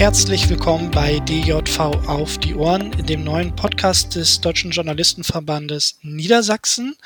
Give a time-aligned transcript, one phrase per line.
[0.00, 6.96] herzlich willkommen bei DJV auf die Ohren, dem neuen Podcast des Deutschen Journalistenverbandes Niedersachsen.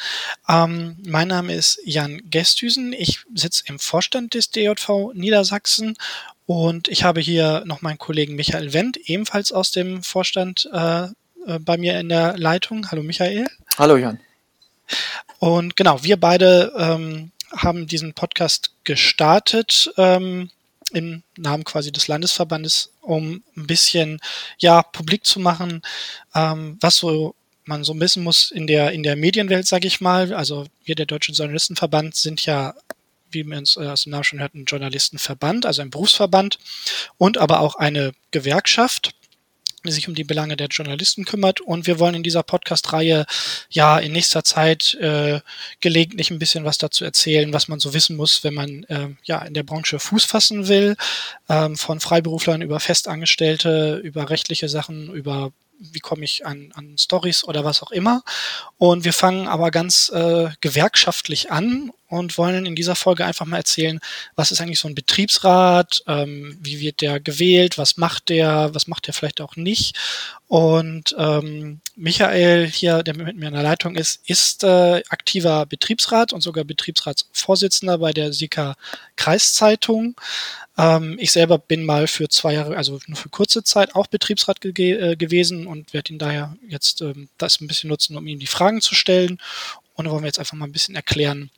[0.48, 2.92] Ähm, mein Name ist Jan Gestüsen.
[2.92, 5.96] Ich sitze im Vorstand des DJV Niedersachsen
[6.46, 11.58] und ich habe hier noch meinen Kollegen Michael Wendt, ebenfalls aus dem Vorstand äh, äh
[11.58, 12.92] bei mir in der Leitung.
[12.92, 13.48] Hallo Michael.
[13.76, 14.20] Hallo Jan.
[15.40, 19.92] Und genau, wir beide ähm, haben diesen Podcast gestartet.
[19.96, 20.50] Ähm,
[20.94, 24.20] im Namen quasi des Landesverbandes, um ein bisschen
[24.58, 25.82] ja publik zu machen,
[26.34, 27.34] ähm, was so
[27.66, 30.32] man so wissen muss in der in der Medienwelt, sage ich mal.
[30.34, 32.74] Also wir der Deutsche Journalistenverband sind ja
[33.34, 36.58] wie man es äh, aus dem Namen schon hört, ein Journalistenverband, also ein Berufsverband
[37.18, 39.14] und aber auch eine Gewerkschaft
[39.90, 41.60] sich um die Belange der Journalisten kümmert.
[41.60, 43.26] Und wir wollen in dieser Podcast-Reihe
[43.70, 45.40] ja in nächster Zeit äh,
[45.80, 49.42] gelegentlich ein bisschen was dazu erzählen, was man so wissen muss, wenn man äh, ja
[49.42, 50.96] in der Branche Fuß fassen will,
[51.48, 57.44] ähm, von Freiberuflern über Festangestellte, über rechtliche Sachen, über wie komme ich an, an Stories
[57.44, 58.22] oder was auch immer.
[58.78, 63.56] Und wir fangen aber ganz äh, gewerkschaftlich an und wollen in dieser Folge einfach mal
[63.56, 63.98] erzählen,
[64.36, 68.86] was ist eigentlich so ein Betriebsrat, ähm, wie wird der gewählt, was macht der, was
[68.86, 69.96] macht der vielleicht auch nicht.
[70.46, 76.32] Und ähm, Michael hier, der mit mir in der Leitung ist, ist äh, aktiver Betriebsrat
[76.32, 78.76] und sogar Betriebsratsvorsitzender bei der Sika
[79.16, 80.14] Kreiszeitung.
[80.76, 84.60] Ähm, ich selber bin mal für zwei Jahre, also nur für kurze Zeit, auch Betriebsrat
[84.60, 88.38] ge äh, gewesen und werde ihn daher jetzt ähm, das ein bisschen nutzen, um ihm
[88.38, 89.38] die Fragen zu stellen.
[89.94, 91.50] Und da wollen wir jetzt einfach mal ein bisschen erklären,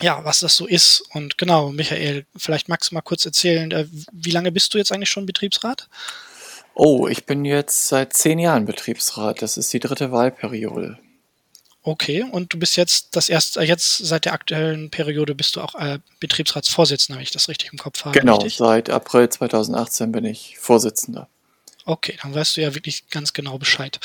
[0.00, 1.02] ja, was das so ist.
[1.12, 4.92] Und genau, Michael, vielleicht magst du mal kurz erzählen, äh, wie lange bist du jetzt
[4.92, 5.88] eigentlich schon Betriebsrat?
[6.74, 9.40] Oh, ich bin jetzt seit zehn Jahren Betriebsrat.
[9.40, 10.98] Das ist die dritte Wahlperiode.
[11.86, 15.76] Okay, und du bist jetzt das erste, jetzt seit der aktuellen Periode bist du auch
[15.76, 18.18] äh, Betriebsratsvorsitzender, wenn ich das richtig im Kopf habe.
[18.18, 18.56] Genau, richtig?
[18.56, 21.28] seit April 2018 bin ich Vorsitzender.
[21.84, 24.00] Okay, dann weißt du ja wirklich ganz genau Bescheid.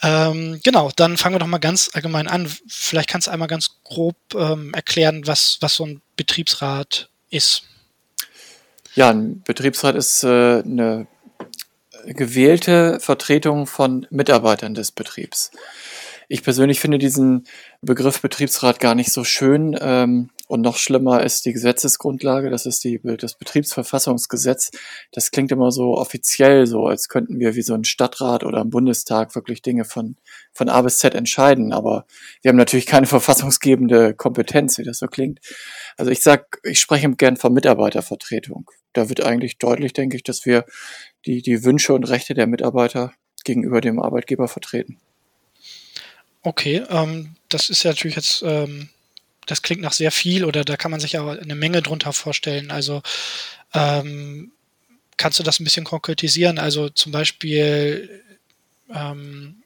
[0.00, 2.48] Ähm, genau, dann fangen wir doch mal ganz allgemein an.
[2.68, 7.64] Vielleicht kannst du einmal ganz grob ähm, erklären, was, was so ein Betriebsrat ist.
[8.94, 11.08] Ja, ein Betriebsrat ist äh, eine
[12.04, 15.50] gewählte Vertretung von Mitarbeitern des Betriebs.
[16.30, 17.44] Ich persönlich finde diesen
[17.80, 19.74] Begriff Betriebsrat gar nicht so schön.
[19.80, 24.70] Ähm, und noch schlimmer ist die Gesetzesgrundlage, das ist die, das Betriebsverfassungsgesetz.
[25.10, 28.70] Das klingt immer so offiziell, so als könnten wir wie so ein Stadtrat oder ein
[28.70, 30.16] Bundestag wirklich Dinge von,
[30.52, 31.72] von A bis Z entscheiden.
[31.72, 32.06] Aber
[32.42, 35.40] wir haben natürlich keine verfassungsgebende Kompetenz, wie das so klingt.
[35.96, 38.70] Also ich sag, ich spreche gern von Mitarbeitervertretung.
[38.92, 40.66] Da wird eigentlich deutlich, denke ich, dass wir
[41.24, 43.12] die, die Wünsche und Rechte der Mitarbeiter
[43.44, 44.98] gegenüber dem Arbeitgeber vertreten.
[46.48, 48.88] Okay, ähm, das ist ja natürlich jetzt, ähm,
[49.44, 52.70] das klingt nach sehr viel oder da kann man sich aber eine Menge drunter vorstellen.
[52.70, 53.02] Also
[53.74, 54.50] ähm,
[55.18, 56.58] kannst du das ein bisschen konkretisieren?
[56.58, 58.24] Also zum Beispiel,
[58.90, 59.62] ähm,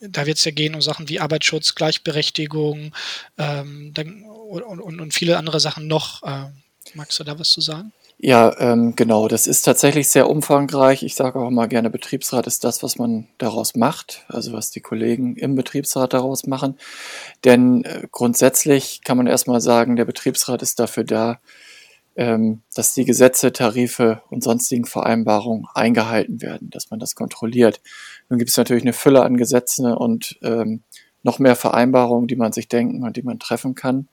[0.00, 2.94] da wird es ja gehen um Sachen wie Arbeitsschutz, Gleichberechtigung
[3.36, 6.22] ähm, dann, und, und, und, viele andere Sachen noch.
[6.22, 6.46] Äh,
[6.94, 7.92] magst du da was zu sagen?
[8.18, 9.28] Ja, ähm, genau.
[9.28, 11.02] Das ist tatsächlich sehr umfangreich.
[11.02, 14.80] Ich sage auch immer gerne, Betriebsrat ist das, was man daraus macht, also was die
[14.80, 16.76] Kollegen im Betriebsrat daraus machen.
[17.44, 21.40] Denn äh, grundsätzlich kann man erstmal sagen, der Betriebsrat ist dafür da,
[22.16, 27.80] ähm, dass die Gesetze, Tarife und sonstigen Vereinbarungen eingehalten werden, dass man das kontrolliert.
[28.28, 30.82] Nun gibt es natürlich eine Fülle an Gesetzen und ähm,
[31.24, 34.08] noch mehr Vereinbarungen, die man sich denken und die man treffen kann.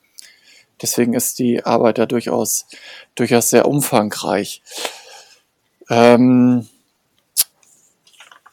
[0.81, 2.65] Deswegen ist die Arbeit da durchaus,
[3.15, 4.61] durchaus sehr umfangreich.
[5.89, 6.67] Ähm,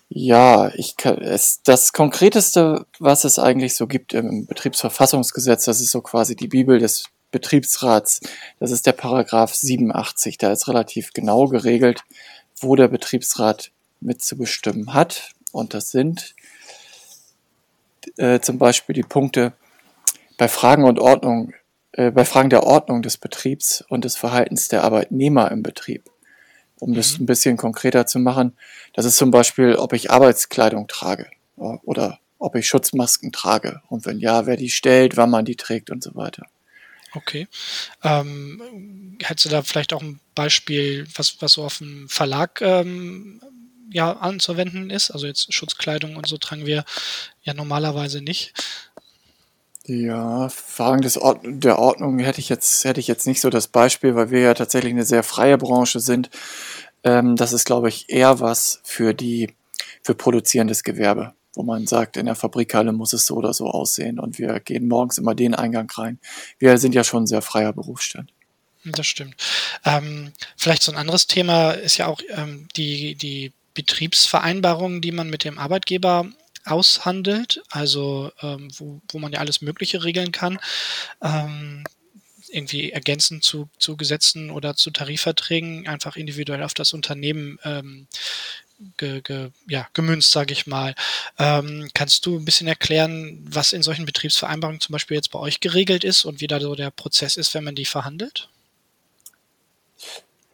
[0.09, 5.91] ja, ich kann, es, das Konkreteste, was es eigentlich so gibt im Betriebsverfassungsgesetz, das ist
[5.91, 8.21] so quasi die Bibel des Betriebsrats.
[8.59, 10.39] Das ist der Paragraph 87.
[10.39, 12.05] Da ist relativ genau geregelt,
[12.61, 15.31] wo der Betriebsrat mitzubestimmen hat.
[15.53, 16.35] Und das sind
[18.17, 19.53] äh, zum Beispiel die Punkte
[20.39, 21.53] bei Fragen und Ordnung
[22.13, 26.09] bei Fragen der Ordnung des Betriebs und des Verhaltens der Arbeitnehmer im Betrieb.
[26.79, 26.95] Um mhm.
[26.95, 28.57] das ein bisschen konkreter zu machen,
[28.95, 34.19] das ist zum Beispiel, ob ich Arbeitskleidung trage oder ob ich Schutzmasken trage und wenn
[34.19, 36.47] ja, wer die stellt, wann man die trägt und so weiter.
[37.15, 37.49] Okay.
[38.03, 43.41] Ähm, hättest du da vielleicht auch ein Beispiel, was, was so auf dem Verlag ähm,
[43.91, 45.11] ja, anzuwenden ist?
[45.11, 46.85] Also jetzt Schutzkleidung und so tragen wir
[47.43, 48.53] ja normalerweise nicht.
[49.89, 53.69] Ja, Fragen des Ord der Ordnung hätte ich jetzt hätte ich jetzt nicht so das
[53.69, 56.29] Beispiel, weil wir ja tatsächlich eine sehr freie Branche sind.
[57.05, 59.55] Ähm, das ist, glaube ich, eher was für die
[60.03, 64.19] für produzierendes Gewerbe, wo man sagt, in der Fabrikhalle muss es so oder so aussehen
[64.19, 66.19] und wir gehen morgens immer den Eingang rein.
[66.59, 68.31] Wir sind ja schon ein sehr freier Berufsstand.
[68.85, 69.37] Das stimmt.
[69.87, 75.31] Ähm, vielleicht so ein anderes Thema ist ja auch ähm, die, die Betriebsvereinbarungen, die man
[75.31, 76.27] mit dem Arbeitgeber
[76.65, 80.59] aushandelt, also ähm, wo, wo man ja alles Mögliche regeln kann.
[81.23, 81.85] Ähm,
[82.51, 88.07] irgendwie ergänzend zu, zu Gesetzen oder zu Tarifverträgen einfach individuell auf das Unternehmen ähm,
[88.97, 90.95] ge, ge, ja, gemünzt, sage ich mal.
[91.39, 95.61] Ähm, kannst du ein bisschen erklären, was in solchen Betriebsvereinbarungen zum Beispiel jetzt bei euch
[95.61, 98.49] geregelt ist und wie da so der Prozess ist, wenn man die verhandelt?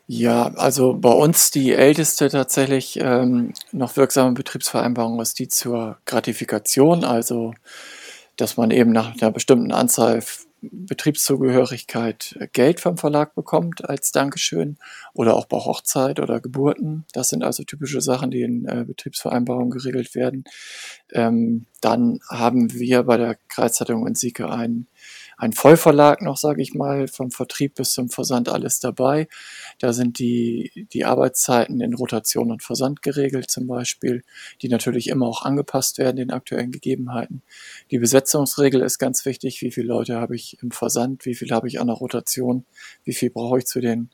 [0.06, 7.04] Ja, also bei uns die älteste tatsächlich ähm, noch wirksame Betriebsvereinbarung ist die zur Gratifikation,
[7.04, 7.54] also
[8.36, 10.22] dass man eben nach einer bestimmten Anzahl
[10.70, 14.76] Betriebszugehörigkeit äh, Geld vom Verlag bekommt als Dankeschön
[15.12, 17.04] oder auch bei Hochzeit oder Geburten.
[17.12, 20.44] Das sind also typische Sachen, die in äh, Betriebsvereinbarungen geregelt werden.
[21.12, 24.86] Ähm, dann haben wir bei der Kreiszeitung in Sieke einen
[25.36, 29.28] ein Vollverlag noch, sage ich mal, vom Vertrieb bis zum Versand alles dabei.
[29.78, 34.22] Da sind die, die Arbeitszeiten in Rotation und Versand geregelt zum Beispiel,
[34.62, 37.42] die natürlich immer auch angepasst werden den aktuellen Gegebenheiten.
[37.90, 39.60] Die Besetzungsregel ist ganz wichtig.
[39.62, 41.26] Wie viele Leute habe ich im Versand?
[41.26, 42.64] Wie viele habe ich an der Rotation?
[43.04, 44.10] Wie viel brauche ich zu den,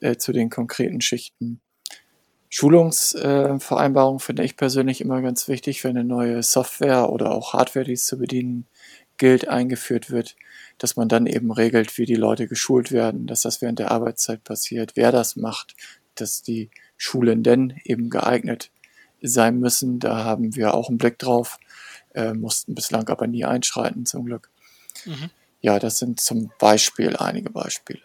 [0.00, 1.60] äh, zu den konkreten Schichten?
[2.54, 7.86] Schulungsvereinbarung äh, finde ich persönlich immer ganz wichtig, wenn eine neue Software oder auch Hardware,
[7.86, 8.66] die es zu bedienen
[9.22, 10.34] gilt, eingeführt wird,
[10.78, 14.42] dass man dann eben regelt, wie die Leute geschult werden, dass das während der Arbeitszeit
[14.42, 15.76] passiert, wer das macht,
[16.16, 18.72] dass die Schulenden eben geeignet
[19.22, 20.00] sein müssen.
[20.00, 21.60] Da haben wir auch einen Blick drauf,
[22.16, 24.50] äh, mussten bislang aber nie einschreiten, zum Glück.
[25.04, 25.30] Mhm.
[25.60, 28.02] Ja, das sind zum Beispiel einige Beispiele.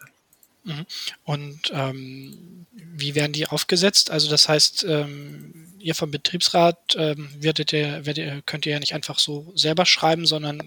[0.68, 0.86] Mhm.
[1.24, 4.10] Und ähm, wie werden die aufgesetzt?
[4.10, 8.80] Also das heißt, ähm, ihr vom Betriebsrat ähm, werdet ihr, werdet ihr, könnt ihr ja
[8.80, 10.58] nicht einfach so selber schreiben, sondern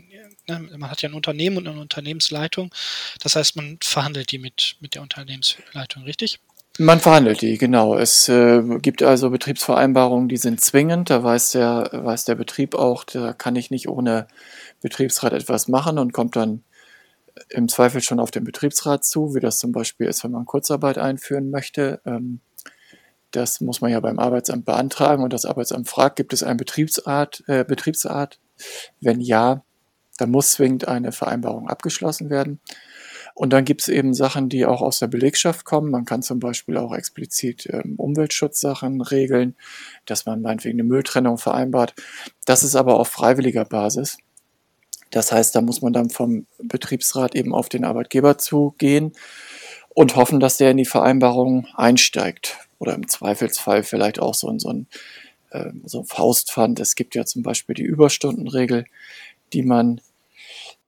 [0.47, 2.73] ne, man hat ja ein Unternehmen und eine Unternehmensleitung.
[3.21, 6.39] Das heißt, man verhandelt die mit, mit der Unternehmensleitung, richtig?
[6.79, 7.95] Man verhandelt die, genau.
[7.95, 11.09] Es äh, gibt also Betriebsvereinbarungen, die sind zwingend.
[11.09, 14.27] Da weiß der, weiß der Betrieb auch, da kann ich nicht ohne
[14.81, 16.63] Betriebsrat etwas machen und kommt dann
[17.49, 20.97] im Zweifel schon auf den Betriebsrat zu, wie das zum Beispiel ist, wenn man Kurzarbeit
[20.97, 22.01] einführen möchte.
[22.05, 22.41] Ähm,
[23.31, 27.43] das muss man ja beim Arbeitsamt beantragen und das Arbeitsamt fragt, gibt es einen Betriebsrat,
[27.47, 28.39] äh, Betriebsrat?
[28.99, 29.63] Wenn ja,
[30.17, 32.59] dann muss zwingend eine Vereinbarung abgeschlossen werden.
[33.33, 35.89] Und dann gibt es eben Sachen, die auch aus der Belegschaft kommen.
[35.89, 39.55] Man kann zum Beispiel auch explizit ähm, Umweltschutzsachen regeln,
[40.05, 41.95] dass man meinetwegen eine Mülltrennung vereinbart.
[42.45, 44.17] Das ist aber auf freiwilliger Basis.
[45.11, 49.13] Das heißt, da muss man dann vom Betriebsrat eben auf den Arbeitgeber zugehen
[49.89, 52.57] und hoffen, dass der in die Vereinbarung einsteigt.
[52.79, 54.87] Oder im Zweifelsfall vielleicht auch so in so ein,
[55.51, 56.79] äh, so ein Faustpfand.
[56.79, 58.85] Es gibt ja zum Beispiel die Überstundenregel,
[59.53, 60.01] die man,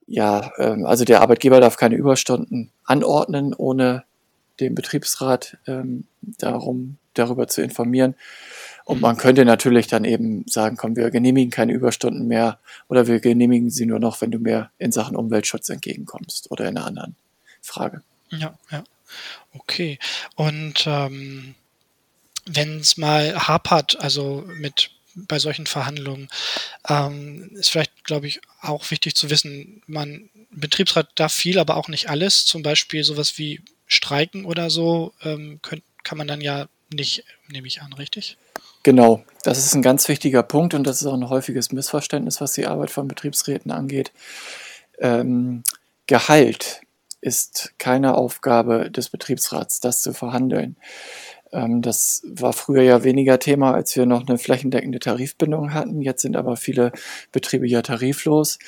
[0.08, 4.06] ja, äh, also der Arbeitgeber darf keine Überstunden anordnen, ohne
[4.60, 8.16] den Betriebsrat ähm, darum, darüber zu informieren.
[8.86, 12.60] Und man könnte natürlich dann eben sagen, komm, wir genehmigen keine Überstunden mehr
[12.90, 16.78] oder wir genehmigen sie nur noch, wenn du mir in Sachen Umweltschutz entgegenkommst oder in
[16.78, 17.16] einer anderen
[17.62, 18.02] Frage.
[18.30, 18.84] Ja, ja.
[19.54, 20.00] Okay.
[20.36, 21.56] Und ähm,
[22.46, 26.28] wenn es mal hapert, also mit bei solchen Verhandlungen,
[26.90, 31.88] ähm, ist vielleicht, glaube ich, auch wichtig zu wissen, man Betriebsrat darf viel, aber auch
[31.88, 32.46] nicht alles.
[32.46, 37.68] Zum Beispiel sowas wie Streiken oder so ähm, könnt, kann man dann ja nicht, nehme
[37.68, 38.38] ich an, richtig?
[38.84, 42.54] Genau, das ist ein ganz wichtiger Punkt und das ist auch ein häufiges Missverständnis, was
[42.54, 44.12] die Arbeit von Betriebsräten angeht.
[45.00, 45.64] Ähm,
[46.06, 46.82] Gehalt
[47.22, 50.76] ist keine Aufgabe des Betriebsrats, das zu verhandeln.
[51.54, 56.02] Ähm, das war früher ja weniger Thema, als wir noch eine flächendeckende Tarifbindung hatten.
[56.02, 56.92] Jetzt sind aber viele
[57.32, 58.60] Betriebe ja tariflos.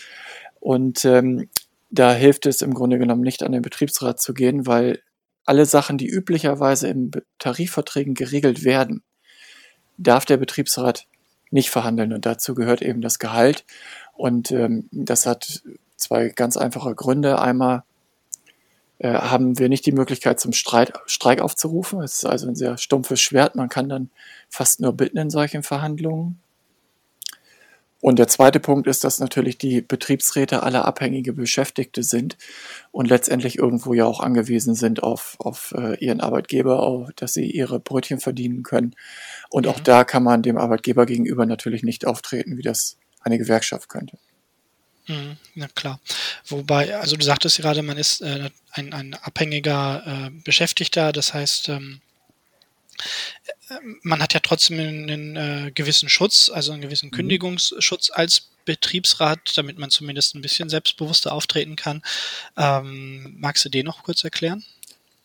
[0.61, 1.49] Und ähm,
[1.89, 5.01] da hilft es im Grunde genommen nicht an den Betriebsrat zu gehen, weil
[5.45, 9.03] alle Sachen, die üblicherweise in Tarifverträgen geregelt werden,
[9.97, 11.07] darf der Betriebsrat
[11.51, 12.13] nicht verhandeln.
[12.13, 13.65] Und dazu gehört eben das Gehalt.
[14.13, 15.63] Und ähm, das hat
[15.97, 17.39] zwei ganz einfache Gründe.
[17.39, 17.83] Einmal
[18.99, 22.01] äh, haben wir nicht die Möglichkeit zum Streit, Streik aufzurufen.
[22.01, 23.55] Es ist also ein sehr stumpfes Schwert.
[23.55, 24.09] Man kann dann
[24.49, 26.39] fast nur bitten in solchen Verhandlungen.
[28.05, 32.37] Und der zweite Punkt ist, dass natürlich die Betriebsräte alle abhängige Beschäftigte sind
[32.91, 37.49] und letztendlich irgendwo ja auch angewiesen sind auf, auf äh, ihren Arbeitgeber, auf, dass sie
[37.49, 38.95] ihre Brötchen verdienen können.
[39.49, 39.71] Und mhm.
[39.71, 44.19] auch da kann man dem Arbeitgeber gegenüber natürlich nicht auftreten, wie das eine Gewerkschaft könnte.
[45.07, 45.99] Mhm, na klar.
[46.45, 51.69] Wobei, also du sagtest gerade, man ist äh, ein, ein abhängiger äh, Beschäftigter, das heißt,
[51.69, 52.01] ähm,
[54.01, 57.15] man hat ja trotzdem einen, einen äh, gewissen Schutz, also einen gewissen mhm.
[57.15, 62.01] Kündigungsschutz als Betriebsrat, damit man zumindest ein bisschen selbstbewusster auftreten kann.
[62.57, 64.63] Ähm, magst du den noch kurz erklären?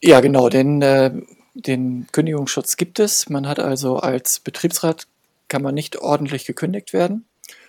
[0.03, 1.11] Ja, genau, den, äh,
[1.55, 3.29] den Kündigungsschutz gibt es.
[3.29, 5.07] Man hat also als Betriebsrat
[5.49, 7.27] kann man nicht ordentlich gekündigt werden.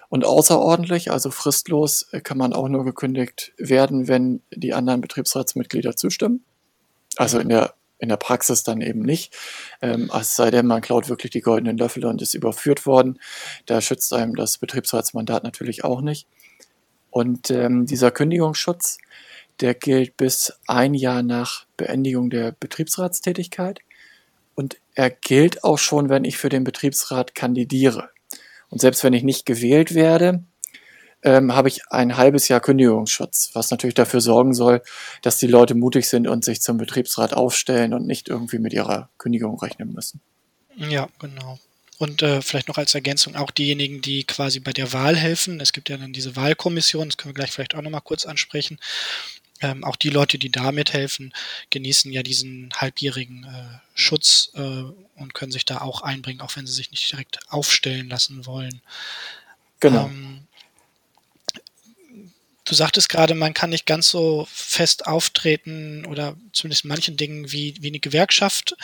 [0.10, 5.96] Und außerordentlich, also fristlos, äh, kann man auch nur gekündigt werden, wenn die anderen Betriebsratsmitglieder
[5.96, 6.44] zustimmen.
[7.16, 9.34] Also in der, in der Praxis dann eben nicht.
[9.82, 13.20] Ähm, es sei denn, man klaut wirklich die goldenen Löffel und ist überführt worden.
[13.68, 16.28] Da schützt einem das Betriebsratsmandat natürlich auch nicht.
[17.12, 18.98] Und ähm, dieser Kündigungsschutz,
[19.60, 23.80] der gilt bis ein Jahr nach Beendigung der Betriebsratstätigkeit.
[24.56, 28.10] Und er gilt auch schon, wenn ich für den Betriebsrat kandidiere.
[28.70, 30.44] Und selbst wenn ich nicht gewählt werde,
[31.24, 34.82] ähm, habe ich ein halbes Jahr Kündigungsschutz, was natürlich dafür sorgen soll,
[35.22, 39.10] dass die Leute mutig sind und sich zum Betriebsrat aufstellen und nicht irgendwie mit ihrer
[39.18, 40.22] Kündigung rechnen müssen.
[40.76, 41.60] Ja, genau.
[41.98, 45.60] Und äh, vielleicht noch als Ergänzung auch diejenigen, die quasi bei der Wahl helfen.
[45.60, 48.80] Es gibt ja dann diese Wahlkommission, das können wir gleich vielleicht auch nochmal kurz ansprechen.
[49.62, 51.32] Ähm, auch die Leute, die da mithelfen,
[51.70, 56.66] genießen ja diesen halbjährigen äh, Schutz äh, und können sich da auch einbringen, auch wenn
[56.66, 58.82] sie sich nicht direkt aufstellen lassen wollen.
[59.80, 60.08] Genau.
[60.08, 60.48] Ähm,
[62.72, 67.52] du sagtest gerade, man kann nicht ganz so fest auftreten oder zumindest in manchen Dingen
[67.52, 68.76] wie, wie eine Gewerkschaft.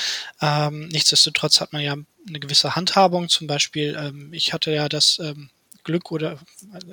[0.42, 1.96] Ähm, nichtsdestotrotz hat man ja
[2.28, 3.30] eine gewisse Handhabung.
[3.30, 5.50] Zum Beispiel, ähm, ich hatte ja das ähm,
[5.86, 6.38] Glück oder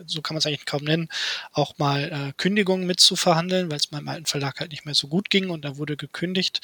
[0.06, 1.08] so kann man es eigentlich kaum nennen,
[1.52, 5.30] auch mal äh, Kündigungen mitzuverhandeln, weil es meinem alten Verlag halt nicht mehr so gut
[5.30, 6.60] ging und da wurde gekündigt.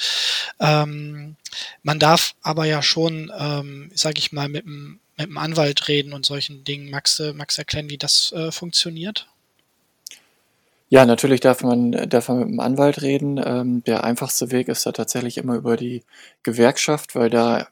[0.60, 1.34] Ähm,
[1.82, 6.12] man darf aber ja schon, ähm, sage ich mal, mit dem, mit dem Anwalt reden
[6.12, 6.88] und solchen Dingen.
[6.88, 9.26] Magst du, magst erklären, wie das äh, funktioniert?
[10.92, 13.40] Ja, natürlich darf man, darf man mit dem Anwalt reden.
[13.44, 16.02] Ähm, der einfachste Weg ist da tatsächlich immer über die
[16.42, 17.68] Gewerkschaft, weil da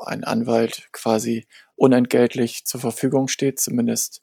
[0.00, 1.46] ein Anwalt quasi
[1.76, 4.20] unentgeltlich zur Verfügung steht, zumindest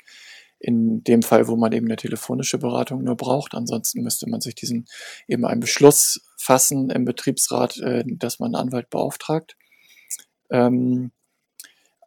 [0.59, 3.55] in dem Fall, wo man eben eine telefonische Beratung nur braucht.
[3.55, 4.85] Ansonsten müsste man sich diesen
[5.29, 9.55] eben einen Beschluss fassen im Betriebsrat, äh, dass man einen Anwalt beauftragt.
[10.49, 11.11] Ähm,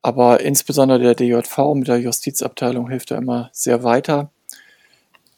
[0.03, 4.31] aber insbesondere der DJV mit der Justizabteilung hilft da immer sehr weiter.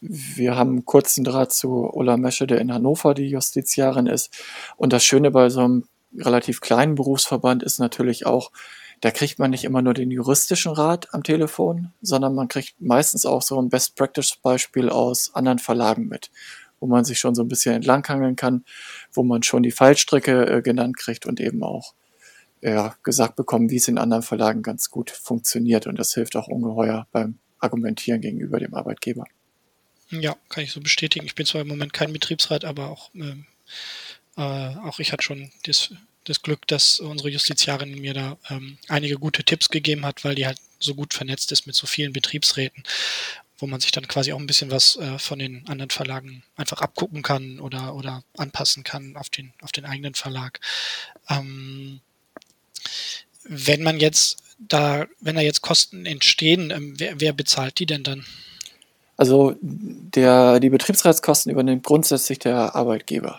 [0.01, 4.33] Wir haben kurzen Draht zu Ulla Mesche, der in Hannover die Justiziarin ist.
[4.75, 5.83] Und das Schöne bei so einem
[6.17, 8.51] relativ kleinen Berufsverband ist natürlich auch,
[8.99, 13.25] da kriegt man nicht immer nur den juristischen Rat am Telefon, sondern man kriegt meistens
[13.25, 16.31] auch so ein Best-Practice-Beispiel aus anderen Verlagen mit,
[16.79, 18.63] wo man sich schon so ein bisschen entlanghangeln kann,
[19.11, 21.93] wo man schon die Fallstricke äh, genannt kriegt und eben auch
[22.61, 25.87] ja, gesagt bekommen, wie es in anderen Verlagen ganz gut funktioniert.
[25.87, 29.25] Und das hilft auch ungeheuer beim Argumentieren gegenüber dem Arbeitgeber.
[30.11, 31.25] Ja, kann ich so bestätigen.
[31.25, 33.45] Ich bin zwar im Moment kein Betriebsrat, aber auch, ähm,
[34.37, 35.91] äh, auch ich hatte schon das
[36.25, 40.45] das Glück, dass unsere Justiziarin mir da ähm, einige gute Tipps gegeben hat, weil die
[40.45, 42.83] halt so gut vernetzt ist mit so vielen Betriebsräten,
[43.57, 46.81] wo man sich dann quasi auch ein bisschen was äh, von den anderen Verlagen einfach
[46.81, 50.59] abgucken kann oder, oder anpassen kann auf den, auf den eigenen Verlag.
[51.29, 52.01] Ähm,
[53.43, 58.03] wenn man jetzt da, wenn da jetzt Kosten entstehen, ähm, wer, wer bezahlt die denn
[58.03, 58.25] dann?
[59.17, 63.37] Also der, die Betriebsratskosten übernimmt grundsätzlich der Arbeitgeber.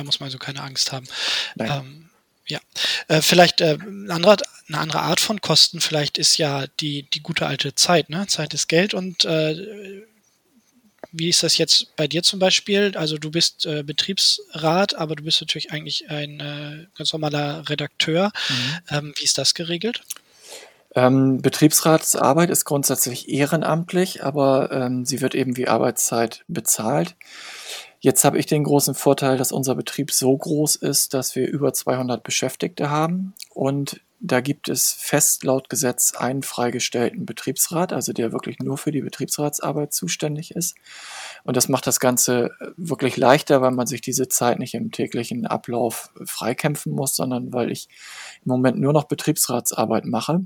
[0.00, 1.06] Da muss man also keine Angst haben.
[1.58, 2.08] Ähm,
[2.46, 2.60] ja,
[3.08, 7.22] äh, vielleicht äh, eine, andere, eine andere Art von Kosten vielleicht ist ja die, die
[7.22, 8.08] gute alte Zeit.
[8.08, 8.26] Ne?
[8.26, 10.02] Zeit ist Geld und äh,
[11.12, 12.92] wie ist das jetzt bei dir zum Beispiel?
[12.96, 18.32] Also du bist äh, Betriebsrat, aber du bist natürlich eigentlich ein äh, ganz normaler Redakteur.
[18.48, 18.78] Mhm.
[18.90, 20.02] Ähm, wie ist das geregelt?
[20.94, 27.16] Ähm, Betriebsratsarbeit ist grundsätzlich ehrenamtlich, aber ähm, sie wird eben wie Arbeitszeit bezahlt.
[28.00, 31.72] Jetzt habe ich den großen Vorteil, dass unser Betrieb so groß ist, dass wir über
[31.72, 38.32] 200 Beschäftigte haben und da gibt es fest laut Gesetz einen freigestellten Betriebsrat, also der
[38.32, 40.76] wirklich nur für die Betriebsratsarbeit zuständig ist.
[41.42, 45.46] Und das macht das Ganze wirklich leichter, weil man sich diese Zeit nicht im täglichen
[45.46, 47.88] Ablauf freikämpfen muss, sondern weil ich
[48.44, 50.44] im Moment nur noch Betriebsratsarbeit mache.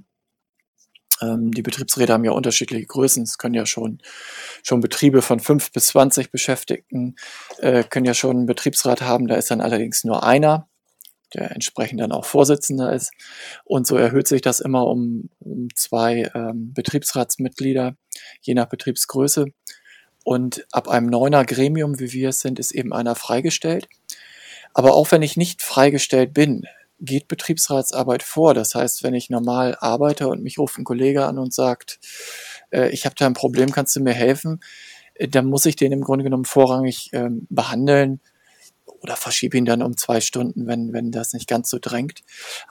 [1.25, 3.23] Ähm, die Betriebsräte haben ja unterschiedliche Größen.
[3.23, 4.01] Es können ja schon,
[4.63, 7.17] schon Betriebe von fünf bis zwanzig Beschäftigten,
[7.59, 9.27] äh, können ja schon einen Betriebsrat haben.
[9.27, 10.69] Da ist dann allerdings nur einer,
[11.33, 13.11] der entsprechend dann auch Vorsitzender ist.
[13.65, 17.97] Und so erhöht sich das immer um, um zwei ähm, Betriebsratsmitglieder,
[18.43, 19.47] je nach Betriebsgröße.
[20.23, 23.89] Und ab einem neuner Gremium, wie wir es sind, ist eben einer freigestellt.
[24.73, 26.67] Aber auch wenn ich nicht freigestellt bin,
[27.01, 28.55] geht Betriebsratsarbeit vor.
[28.55, 31.99] Das heißt, wenn ich normal arbeite und mich ruft ein Kollege an und sagt,
[32.71, 34.61] äh, ich habe da ein Problem, kannst du mir helfen,
[35.15, 38.21] äh, dann muss ich den im Grunde genommen vorrangig ähm, behandeln
[38.87, 42.23] oder verschiebe ihn dann um zwei Stunden, wenn, wenn das nicht ganz so drängt.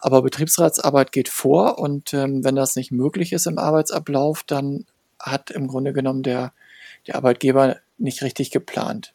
[0.02, 4.86] Aber Betriebsratsarbeit geht vor und ähm, wenn das nicht möglich ist im Arbeitsablauf, dann
[5.20, 6.54] hat im Grunde genommen der,
[7.08, 9.14] der Arbeitgeber nicht richtig geplant.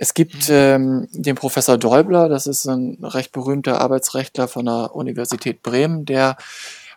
[0.00, 0.54] Es gibt mhm.
[0.54, 6.36] ähm, den Professor Däubler, das ist ein recht berühmter Arbeitsrechtler von der Universität Bremen, der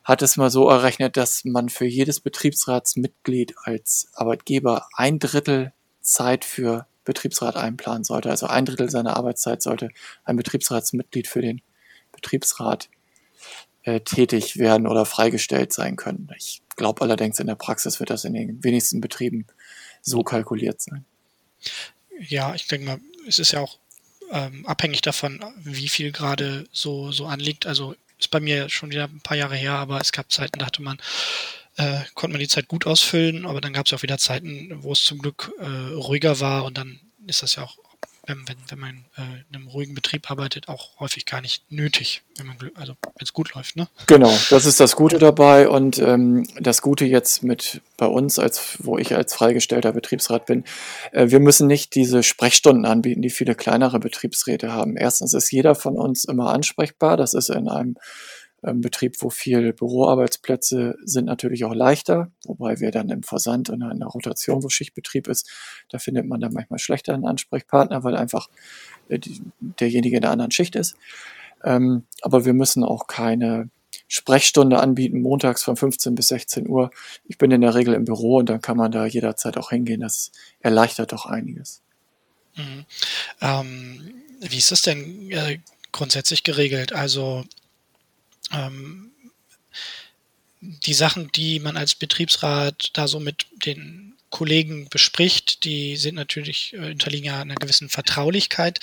[0.03, 6.45] hat es mal so errechnet, dass man für jedes Betriebsratsmitglied als Arbeitgeber ein Drittel Zeit
[6.45, 8.29] für Betriebsrat einplanen sollte.
[8.29, 9.89] Also ein Drittel seiner Arbeitszeit sollte
[10.23, 11.61] ein Betriebsratsmitglied für den
[12.11, 12.89] Betriebsrat
[13.81, 16.29] äh, tätig werden oder freigestellt sein können.
[16.37, 19.47] Ich glaube allerdings, in der Praxis wird das in den wenigsten Betrieben
[20.03, 21.05] so kalkuliert sein.
[22.27, 23.77] Ja, ich denke mal, es ist ja auch
[24.31, 27.65] ähm, abhängig davon, wie viel gerade so, so anliegt.
[27.65, 30.67] Also ist bei mir schon wieder ein paar Jahre her, aber es gab Zeiten, da
[30.67, 30.99] hatte man,
[31.77, 34.93] äh, konnte man die Zeit gut ausfüllen, aber dann gab es auch wieder Zeiten, wo
[34.93, 37.77] es zum Glück äh, ruhiger war und dann ist das ja auch
[38.27, 42.21] wenn, wenn, wenn man äh, in einem ruhigen Betrieb arbeitet, auch häufig gar nicht nötig,
[42.37, 43.87] wenn man also wenn es gut läuft, ne?
[44.07, 48.77] Genau, das ist das Gute dabei und ähm, das Gute jetzt mit bei uns, als
[48.79, 50.65] wo ich als freigestellter Betriebsrat bin,
[51.11, 54.97] äh, wir müssen nicht diese Sprechstunden anbieten, die viele kleinere Betriebsräte haben.
[54.97, 57.97] Erstens ist jeder von uns immer ansprechbar, das ist in einem
[58.61, 63.99] Betrieb, wo viel Büroarbeitsplätze sind, natürlich auch leichter, wobei wir dann im Versand und in
[63.99, 65.49] der Rotation, wo Schichtbetrieb ist,
[65.89, 68.49] da findet man dann manchmal schlechter einen Ansprechpartner, weil einfach
[69.09, 69.19] äh,
[69.59, 70.95] derjenige in der anderen Schicht ist.
[71.63, 73.69] Ähm, aber wir müssen auch keine
[74.07, 76.91] Sprechstunde anbieten, montags von 15 bis 16 Uhr.
[77.27, 80.01] Ich bin in der Regel im Büro und dann kann man da jederzeit auch hingehen.
[80.01, 81.81] Das erleichtert doch einiges.
[82.55, 82.85] Mhm.
[83.41, 85.59] Ähm, wie ist das denn äh,
[85.91, 86.93] grundsätzlich geregelt?
[86.93, 87.45] Also
[88.53, 89.11] ähm,
[90.61, 96.73] die Sachen, die man als Betriebsrat da so mit den Kollegen bespricht, die sind natürlich,
[96.73, 98.79] äh, unterliegen ja einer gewissen Vertraulichkeit.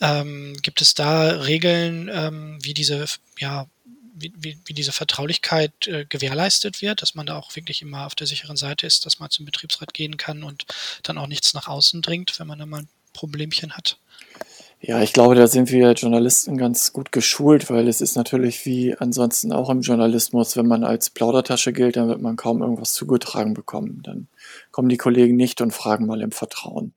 [0.00, 3.06] Ähm, gibt es da Regeln, ähm, wie diese,
[3.38, 3.66] ja,
[4.14, 8.14] wie, wie, wie diese Vertraulichkeit äh, gewährleistet wird, dass man da auch wirklich immer auf
[8.14, 10.66] der sicheren Seite ist, dass man zum Betriebsrat gehen kann und
[11.02, 13.96] dann auch nichts nach außen dringt, wenn man da mal ein Problemchen hat?
[14.84, 18.96] Ja, ich glaube, da sind wir Journalisten ganz gut geschult, weil es ist natürlich wie
[18.96, 23.54] ansonsten auch im Journalismus, wenn man als Plaudertasche gilt, dann wird man kaum irgendwas zugetragen
[23.54, 24.00] bekommen.
[24.02, 24.26] Dann
[24.72, 26.94] kommen die Kollegen nicht und fragen mal im Vertrauen.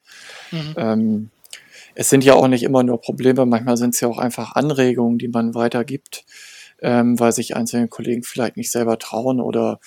[0.50, 0.74] Mhm.
[0.78, 1.30] Ähm,
[1.93, 5.19] es sind ja auch nicht immer nur Probleme, manchmal sind es ja auch einfach Anregungen,
[5.19, 6.26] die man weitergibt,
[6.82, 9.80] ähm, weil sich einzelne Kollegen vielleicht nicht selber trauen oder,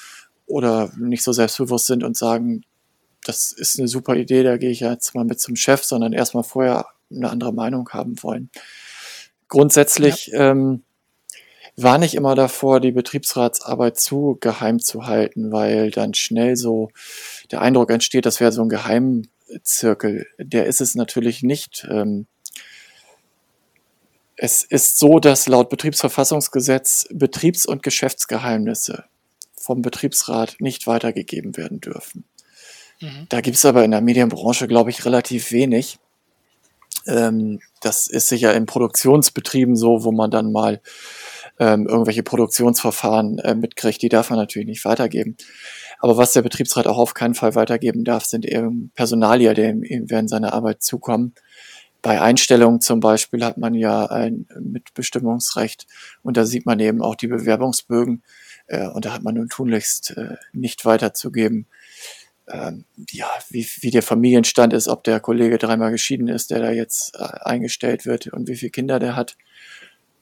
[0.46, 2.62] oder nicht so selbstbewusst sind und sagen,
[3.24, 6.44] das ist eine super Idee, da gehe ich jetzt mal mit zum Chef, sondern erstmal
[6.44, 8.50] vorher eine andere Meinung haben wollen.
[9.48, 10.50] Grundsätzlich ja.
[10.50, 10.82] ähm,
[11.76, 16.90] war nicht immer davor, die Betriebsratsarbeit zu geheim zu halten, weil dann schnell so
[17.50, 20.26] der Eindruck entsteht, das wäre so ein Geheimzirkel.
[20.38, 21.86] Der ist es natürlich nicht.
[21.88, 22.26] Ähm,
[24.36, 29.04] es ist so, dass laut Betriebsverfassungsgesetz Betriebs- und Geschäftsgeheimnisse
[29.56, 32.24] vom Betriebsrat nicht weitergegeben werden dürfen.
[33.00, 33.26] Mhm.
[33.28, 35.98] Da gibt es aber in der Medienbranche, glaube ich, relativ wenig.
[37.08, 40.80] Ähm, das ist sicher in Produktionsbetrieben so, wo man dann mal
[41.58, 45.36] ähm, irgendwelche Produktionsverfahren äh, mitkriegt, die darf man natürlich nicht weitergeben.
[45.98, 50.30] Aber was der Betriebsrat auch auf keinen Fall weitergeben darf, sind eben Personalia, ihm während
[50.30, 51.34] seiner Arbeit zukommen.
[52.00, 55.86] Bei Einstellungen zum Beispiel hat man ja ein Mitbestimmungsrecht
[56.22, 58.22] und da sieht man eben auch die Bewerbungsbögen
[58.68, 61.66] äh, und da hat man nun tunlichst äh, nicht weiterzugeben,
[62.50, 66.70] ähm, ja, wie, wie der Familienstand ist, ob der Kollege dreimal geschieden ist, der da
[66.70, 69.36] jetzt äh, eingestellt wird und wie viele Kinder der hat.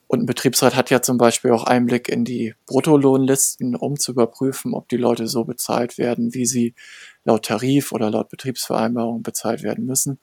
[0.08, 4.72] Und ein Betriebsrat hat ja zum Beispiel auch Einblick in die Bruttolohnlisten, um zu überprüfen,
[4.72, 6.74] ob die Leute so bezahlt werden, wie sie
[7.24, 10.20] laut Tarif oder laut Betriebsvereinbarung bezahlt werden müssen.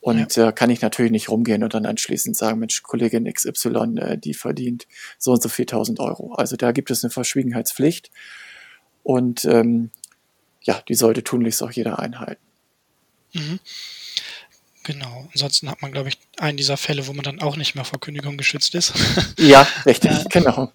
[0.00, 0.48] Und ja.
[0.48, 4.34] äh, kann ich natürlich nicht rumgehen und dann anschließend sagen, Mensch, Kollegin XY, äh, die
[4.34, 4.86] verdient
[5.18, 6.34] so und so 4000 Euro.
[6.34, 8.10] Also da gibt es eine Verschwiegenheitspflicht.
[9.02, 9.90] Und ähm,
[10.64, 12.42] ja, die sollte tunlichst auch jeder einhalten.
[13.32, 13.60] Mhm.
[14.84, 15.28] Genau.
[15.32, 18.00] Ansonsten hat man, glaube ich, einen dieser Fälle, wo man dann auch nicht mehr vor
[18.00, 18.92] Kündigung geschützt ist.
[19.38, 20.72] Ja, richtig, genau.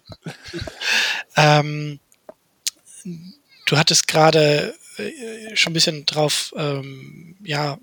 [1.36, 1.98] Ähm,
[3.66, 7.78] du hattest gerade äh, schon ein bisschen drauf, ähm, ja,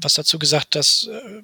[0.00, 1.40] was dazu gesagt, dass äh,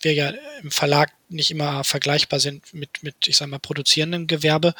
[0.00, 0.32] wir ja
[0.62, 4.74] im Verlag nicht immer vergleichbar sind mit, mit ich sag mal, produzierendem Gewerbe.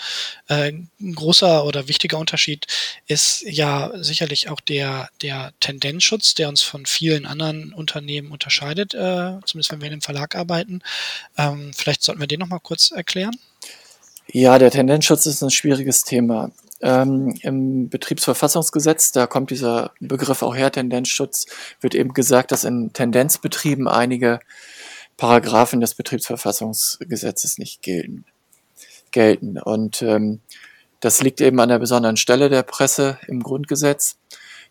[0.49, 2.67] Äh, ein großer oder wichtiger Unterschied
[3.07, 9.39] ist ja sicherlich auch der, der Tendenzschutz, der uns von vielen anderen Unternehmen unterscheidet, äh,
[9.45, 10.83] zumindest wenn wir in einem Verlag arbeiten.
[11.37, 13.37] Ähm, vielleicht sollten wir den nochmal kurz erklären.
[14.29, 16.51] Ja, der Tendenzschutz ist ein schwieriges Thema.
[16.83, 21.47] Ähm, Im Betriebsverfassungsgesetz, da kommt dieser Begriff auch her, Tendenzschutz,
[21.81, 24.41] wird eben gesagt, dass in Tendenzbetrieben einige
[25.17, 28.25] Paragraphen des Betriebsverfassungsgesetzes nicht gelten.
[29.13, 29.59] gelten.
[29.59, 30.41] Und ähm,
[31.01, 34.19] das liegt eben an der besonderen Stelle der Presse im Grundgesetz,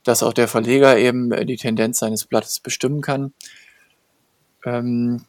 [0.04, 3.34] dass auch der Verleger eben die Tendenz seines Blattes bestimmen kann.
[4.66, 5.26] Ähm,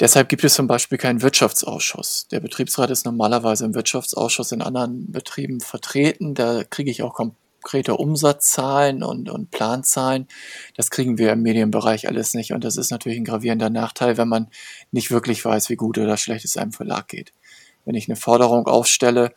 [0.00, 2.28] deshalb gibt es zum Beispiel keinen Wirtschaftsausschuss.
[2.28, 6.34] Der Betriebsrat ist normalerweise im Wirtschaftsausschuss in anderen Betrieben vertreten.
[6.34, 7.14] Da kriege ich auch
[7.64, 10.28] konkrete Umsatzzahlen und, und Planzahlen.
[10.76, 12.52] Das kriegen wir im Medienbereich alles nicht.
[12.52, 14.50] Und das ist natürlich ein gravierender Nachteil, wenn man
[14.92, 17.32] nicht wirklich weiß, wie gut oder schlecht es einem Verlag geht.
[17.86, 19.32] Wenn ich eine Forderung aufstelle,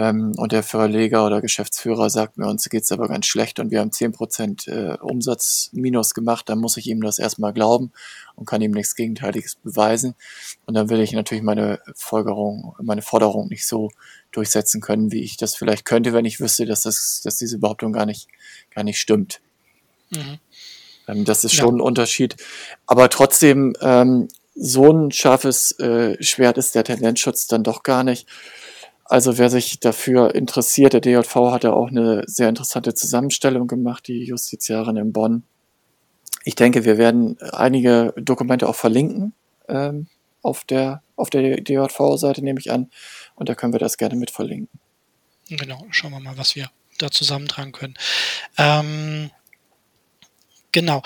[0.00, 3.92] und der Verleger oder Geschäftsführer sagt mir, uns geht's aber ganz schlecht und wir haben
[3.92, 7.92] zehn Prozent äh, Umsatz minus gemacht, dann muss ich ihm das erstmal glauben
[8.34, 10.16] und kann ihm nichts Gegenteiliges beweisen.
[10.66, 13.90] Und dann will ich natürlich meine Folgerung, meine Forderung nicht so
[14.32, 17.92] durchsetzen können, wie ich das vielleicht könnte, wenn ich wüsste, dass das, dass diese Behauptung
[17.92, 18.28] gar nicht,
[18.74, 19.40] gar nicht stimmt.
[20.10, 20.38] Mhm.
[21.06, 21.76] Ähm, das ist schon ja.
[21.76, 22.36] ein Unterschied.
[22.86, 28.28] Aber trotzdem, ähm, so ein scharfes äh, Schwert ist der Tendenzschutz dann doch gar nicht.
[29.04, 34.08] Also wer sich dafür interessiert, der DJV hat ja auch eine sehr interessante Zusammenstellung gemacht,
[34.08, 35.44] die Justiziarin in Bonn.
[36.44, 39.34] Ich denke, wir werden einige Dokumente auch verlinken
[39.68, 40.08] ähm,
[40.42, 42.90] auf der, auf der DJV-Seite, nehme ich an.
[43.34, 44.80] Und da können wir das gerne mit verlinken.
[45.48, 47.94] Genau, schauen wir mal, was wir da zusammentragen können.
[48.56, 49.30] Ähm,
[50.72, 51.02] genau.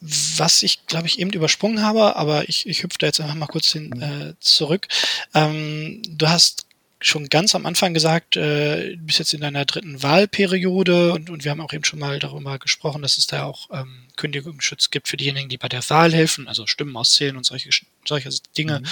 [0.00, 3.46] Was ich, glaube ich, eben übersprungen habe, aber ich, ich hüpfe da jetzt einfach mal
[3.46, 4.86] kurz hin, äh, zurück.
[5.34, 6.65] Ähm, du hast
[7.00, 11.44] schon ganz am Anfang gesagt, äh, du bist jetzt in deiner dritten Wahlperiode und, und
[11.44, 15.08] wir haben auch eben schon mal darüber gesprochen, dass es da auch ähm, Kündigungsschutz gibt
[15.08, 17.68] für diejenigen, die bei der Wahl helfen, also Stimmen auszählen und solche,
[18.06, 18.80] solche Dinge.
[18.80, 18.86] Mhm.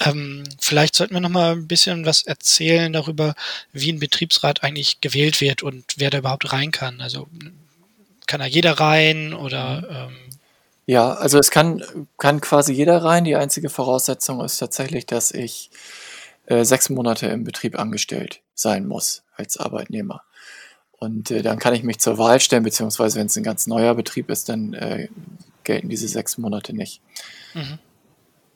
[0.00, 3.34] Ähm, vielleicht sollten wir noch mal ein bisschen was erzählen darüber,
[3.72, 7.00] wie ein Betriebsrat eigentlich gewählt wird und wer da überhaupt rein kann.
[7.00, 7.26] Also
[8.26, 10.14] kann da jeder rein oder mhm.
[10.14, 10.16] ähm,
[10.88, 11.82] ja, also es kann,
[12.16, 13.24] kann quasi jeder rein.
[13.24, 15.70] Die einzige Voraussetzung ist tatsächlich, dass ich
[16.46, 20.22] äh, sechs Monate im Betrieb angestellt sein muss als Arbeitnehmer.
[20.92, 23.94] Und äh, dann kann ich mich zur Wahl stellen, beziehungsweise wenn es ein ganz neuer
[23.94, 25.08] Betrieb ist, dann äh,
[25.64, 27.02] gelten diese sechs Monate nicht.
[27.54, 27.78] Mhm.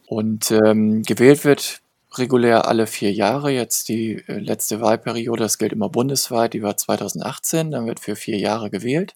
[0.06, 1.82] Und ähm, gewählt wird
[2.16, 3.50] regulär alle vier Jahre.
[3.50, 8.16] Jetzt die äh, letzte Wahlperiode, das gilt immer bundesweit, die war 2018, dann wird für
[8.16, 9.14] vier Jahre gewählt.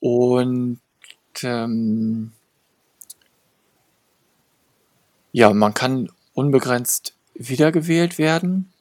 [0.00, 0.80] Und
[1.42, 2.32] ähm,
[5.32, 8.72] ja, man kann unbegrenzt wiedergewählt werden.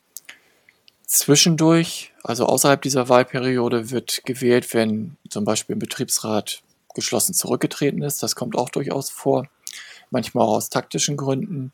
[1.06, 6.62] Zwischendurch, also außerhalb dieser Wahlperiode, wird gewählt, wenn zum Beispiel ein Betriebsrat
[6.94, 8.24] geschlossen zurückgetreten ist.
[8.24, 9.48] Das kommt auch durchaus vor.
[10.12, 11.72] Manchmal auch aus taktischen Gründen.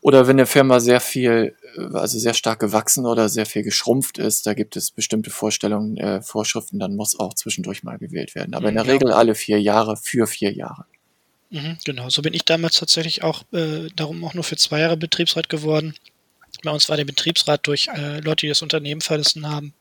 [0.00, 1.56] Oder wenn eine Firma sehr viel,
[1.92, 6.20] also sehr stark gewachsen oder sehr viel geschrumpft ist, da gibt es bestimmte Vorstellungen, äh,
[6.20, 8.54] Vorschriften, dann muss auch zwischendurch mal gewählt werden.
[8.54, 8.92] Aber in der ja.
[8.92, 10.84] Regel alle vier Jahre für vier Jahre.
[11.54, 14.96] Mhm, genau, so bin ich damals tatsächlich auch äh, darum auch nur für zwei Jahre
[14.96, 15.94] Betriebsrat geworden.
[16.64, 19.72] Bei uns war der Betriebsrat durch äh, Leute, die das Unternehmen verlassen haben,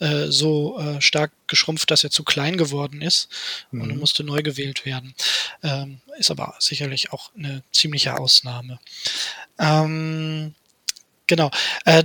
[0.00, 3.30] äh, so äh, stark geschrumpft, dass er zu klein geworden ist
[3.70, 3.80] mhm.
[3.80, 5.14] und musste neu gewählt werden.
[5.62, 8.78] Ähm, ist aber sicherlich auch eine ziemliche Ausnahme.
[9.58, 10.54] Ähm,
[11.26, 11.50] genau.
[11.86, 12.04] Äh,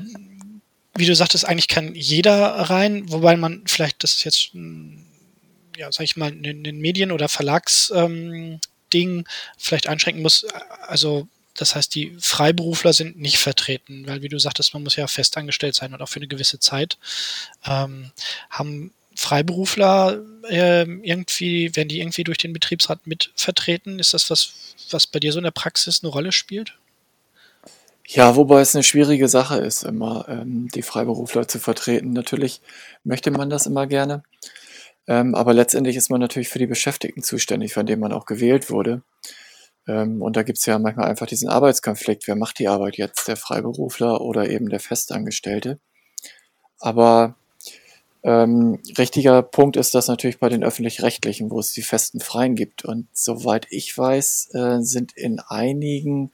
[0.95, 4.51] wie du sagtest, eigentlich kann jeder rein, wobei man vielleicht, das ist jetzt,
[5.75, 10.45] ja, sag ich mal, in den Medien- oder Verlags- ähm, Ding vielleicht einschränken muss.
[10.87, 15.07] Also das heißt, die Freiberufler sind nicht vertreten, weil wie du sagtest, man muss ja
[15.07, 16.97] festangestellt sein und auch für eine gewisse Zeit.
[17.65, 18.11] Ähm,
[18.49, 23.99] haben Freiberufler äh, irgendwie, werden die irgendwie durch den Betriebsrat mit vertreten?
[23.99, 24.53] Ist das was,
[24.91, 26.75] was bei dir so in der Praxis eine Rolle spielt?
[28.07, 32.13] Ja, wobei es eine schwierige Sache ist, immer ähm, die Freiberufler zu vertreten.
[32.13, 32.61] Natürlich
[33.03, 34.23] möchte man das immer gerne.
[35.07, 38.69] Ähm, aber letztendlich ist man natürlich für die Beschäftigten zuständig, von denen man auch gewählt
[38.69, 39.01] wurde.
[39.87, 42.27] Ähm, und da gibt es ja manchmal einfach diesen Arbeitskonflikt.
[42.27, 43.27] Wer macht die Arbeit jetzt?
[43.27, 45.79] Der Freiberufler oder eben der Festangestellte?
[46.79, 47.35] Aber
[48.21, 52.83] ähm, richtiger Punkt ist das natürlich bei den öffentlich-rechtlichen, wo es die festen Freien gibt.
[52.85, 56.31] Und soweit ich weiß, äh, sind in einigen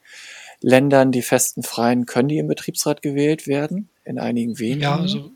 [0.61, 4.81] Ländern die festen Freien, können die im Betriebsrat gewählt werden, in einigen wenigen.
[4.81, 5.31] Ja, also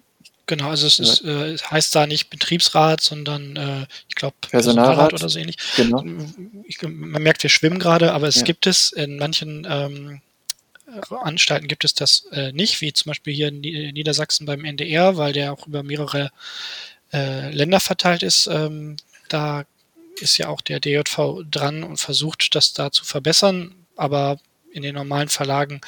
[0.50, 5.14] Genau, also es ist, äh, heißt da nicht Betriebsrat, sondern äh, ich glaube Personalrat, Personalrat,
[5.14, 5.58] oder so ähnlich.
[5.76, 6.04] Genau.
[6.64, 8.42] Ich, man merkt, wir schwimmen gerade, aber es ja.
[8.42, 10.22] gibt es in manchen ähm,
[11.12, 15.34] Anstalten gibt es das äh, nicht, wie zum Beispiel hier in Niedersachsen beim NDR, weil
[15.34, 16.32] der auch über mehrere
[17.14, 18.48] äh, Länder verteilt ist.
[18.48, 18.96] Ähm,
[19.28, 19.66] da
[20.20, 24.40] ist ja auch der DJV dran und versucht, das da zu verbessern, aber
[24.72, 25.80] in den normalen Verlagen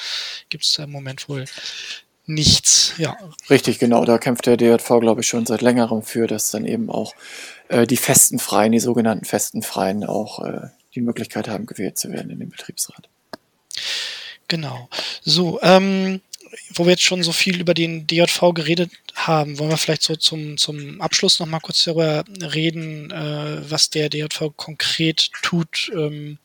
[0.50, 1.46] gibt es da im Moment wohl
[2.34, 2.94] nichts.
[2.98, 3.16] Ja.
[3.50, 4.06] Richtig, genau.
[4.06, 7.14] Da kämpft der DJV, glaube ich, schon seit längerem für, dass dann eben auch
[7.70, 12.12] äh, die festen Freien, die sogenannten festen Freien, auch äh, die Möglichkeit haben, gewählt zu
[12.12, 13.10] werden in den Betriebsrat.
[14.48, 14.90] Genau.
[15.24, 16.22] So, ähm,
[16.74, 20.16] wo wir jetzt schon so viel über den DJV geredet haben, wollen wir vielleicht so
[20.16, 26.38] zum, zum Abschluss noch mal kurz darüber reden, äh, was der DJV konkret tut, ähm,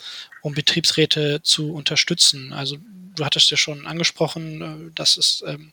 [0.42, 2.52] um Betriebsräte zu unterstützen.
[2.52, 2.76] Also
[3.16, 5.72] du hattest ja schon angesprochen, äh, dass es ähm,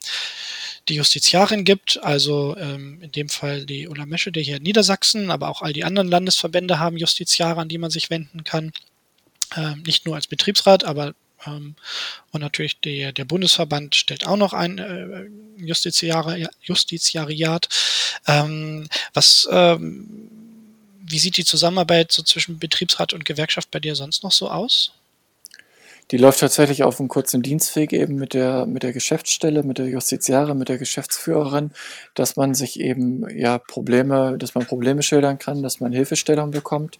[0.90, 5.32] die Justiziarin gibt, also ähm, in dem Fall die Ulla Mesche, der hier in Niedersachsen,
[5.32, 8.72] aber auch all die anderen Landesverbände haben Justiziare, an die man sich wenden kann.
[9.56, 11.14] Ähm, nicht nur als Betriebsrat, aber
[11.46, 11.76] ähm,
[12.32, 15.26] und natürlich der, der Bundesverband stellt auch noch ein äh,
[15.58, 17.70] Justiziari Justiziariat.
[18.28, 20.30] Ähm, was, ähm,
[21.02, 24.94] wie sieht die Zusammenarbeit so zwischen Betriebsrat und Gewerkschaft bei dir sonst noch so aus?
[26.12, 29.88] Die läuft tatsächlich auf einem kurzen Dienstweg eben mit der, mit der Geschäftsstelle, mit der
[29.88, 31.72] Justiziare, mit der Geschäftsführerin,
[32.14, 37.00] dass man sich eben ja Probleme, dass man Probleme schildern kann, dass man Hilfestellung bekommt.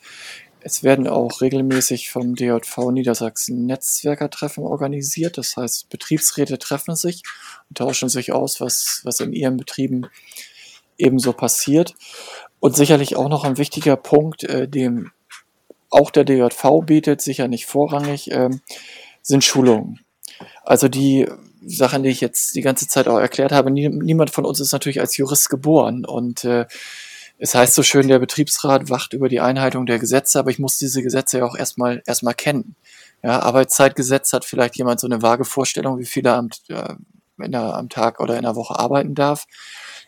[0.66, 5.38] Es werden auch regelmäßig vom DJV Niedersachsen Netzwerkertreffen organisiert.
[5.38, 7.24] Das heißt, Betriebsräte treffen sich
[7.70, 10.08] und tauschen sich aus, was, was in ihren Betrieben
[10.98, 11.96] ebenso passiert.
[12.62, 15.12] Und sicherlich auch noch ein wichtiger Punkt, äh, dem
[15.94, 18.50] auch der DJV bietet, sicher nicht vorrangig, äh,
[19.22, 20.00] sind Schulungen.
[20.64, 21.28] Also die
[21.66, 24.74] Sachen, die ich jetzt die ganze Zeit auch erklärt habe, nie, niemand von uns ist
[24.74, 26.66] natürlich als Jurist geboren und äh,
[27.40, 30.78] es heißt so schön, der Betriebsrat wacht über die Einhaltung der Gesetze, aber ich muss
[30.78, 32.76] diese Gesetze ja auch erstmal erstmal kennen.
[33.24, 36.96] Ja, Arbeitszeitgesetz hat vielleicht jemand so eine vage Vorstellung, wie viel er am, äh,
[37.38, 39.46] wenn er am Tag oder in der Woche arbeiten darf.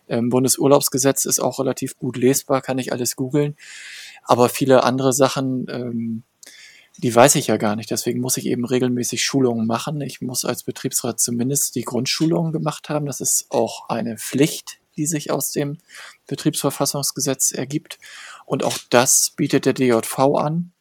[0.07, 3.55] Ähm, Bundesurlaubsgesetz ist auch relativ gut lesbar, kann ich alles googeln.
[4.25, 6.23] Aber viele andere Sachen, ähm,
[6.97, 7.91] die weiß ich ja gar nicht.
[7.91, 10.01] Deswegen muss ich eben regelmäßig Schulungen machen.
[10.01, 13.05] Ich muss als Betriebsrat zumindest die Grundschulungen gemacht haben.
[13.05, 15.77] Das ist auch eine Pflicht die sich aus dem
[16.27, 17.99] Betriebsverfassungsgesetz ergibt.
[18.45, 20.71] Und auch das bietet der DJV an,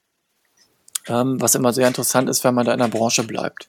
[1.07, 3.69] ähm, was immer sehr interessant ist, wenn man da in der Branche bleibt.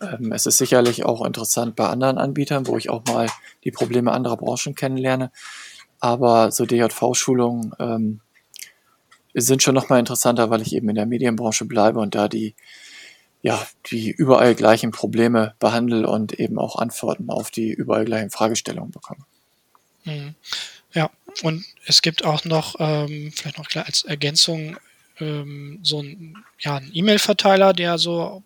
[0.00, 3.28] Ähm, es ist sicherlich auch interessant bei anderen Anbietern, wo ich auch mal
[3.64, 5.30] die Probleme anderer Branchen kennenlerne.
[6.00, 8.20] Aber so DJV-Schulungen ähm,
[9.34, 12.54] sind schon nochmal interessanter, weil ich eben in der Medienbranche bleibe und da die
[13.42, 18.92] ja, die überall gleichen Probleme behandle und eben auch Antworten auf die überall gleichen Fragestellungen
[18.92, 19.24] bekomme.
[20.04, 20.34] Mhm.
[20.92, 21.10] Ja,
[21.42, 24.76] und es gibt auch noch, ähm, vielleicht noch klar als Ergänzung,
[25.22, 28.42] ähm, so ein ja, ein E-Mail-Verteiler, der so,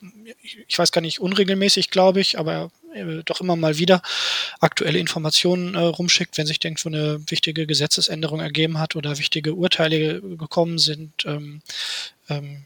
[0.66, 4.00] ich weiß gar nicht, unregelmäßig, glaube ich, aber äh, doch immer mal wieder
[4.60, 10.20] aktuelle Informationen äh, rumschickt, wenn sich irgendwo eine wichtige Gesetzesänderung ergeben hat oder wichtige Urteile
[10.20, 11.60] gekommen sind, ähm,
[12.30, 12.64] ähm,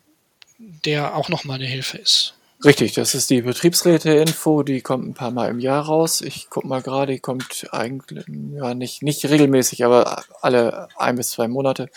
[0.59, 2.35] der auch nochmal eine Hilfe ist.
[2.63, 6.21] Richtig, das ist die Betriebsräte-Info, die kommt ein paar Mal im Jahr raus.
[6.21, 11.31] Ich guck mal gerade, die kommt eigentlich, ja, nicht, nicht regelmäßig, aber alle ein bis
[11.31, 11.89] zwei Monate.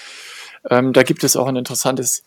[0.70, 2.24] Ähm, da gibt es auch ein interessantes